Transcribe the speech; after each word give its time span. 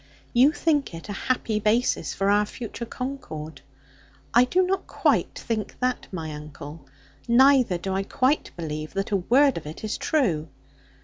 You 0.33 0.51
think 0.51 0.95
it 0.95 1.09
a 1.09 1.13
happy 1.13 1.59
basis 1.59 2.15
for 2.15 2.31
our 2.31 2.47
future 2.47 2.87
concord. 2.87 3.61
I 4.33 4.45
do 4.45 4.65
not 4.65 4.87
quite 4.87 5.37
think 5.37 5.79
that, 5.79 6.07
my 6.11 6.33
uncle; 6.33 6.87
neither 7.27 7.77
do 7.77 7.93
I 7.93 8.01
quite 8.01 8.49
believe 8.57 8.95
that 8.95 9.11
a 9.11 9.17
word 9.17 9.59
of 9.59 9.67
it 9.67 9.83
is 9.83 9.99
true. 9.99 10.47